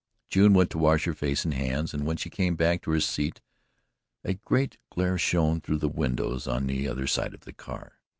June 0.31 0.55
went 0.55 0.71
to 0.71 0.79
wash 0.79 1.05
her 1.05 1.13
face 1.13 1.45
and 1.45 1.53
hands, 1.53 1.93
and 1.93 2.07
when 2.07 2.17
she 2.17 2.31
came 2.31 2.55
back 2.55 2.81
to 2.81 2.89
her 2.89 2.99
seat 2.99 3.39
a 4.23 4.33
great 4.33 4.79
glare 4.89 5.15
shone 5.19 5.61
through 5.61 5.77
the 5.77 5.87
windows 5.87 6.47
on 6.47 6.65
the 6.65 6.87
other 6.87 7.05
side 7.05 7.35
of 7.35 7.41
the 7.41 7.53
car. 7.53 7.99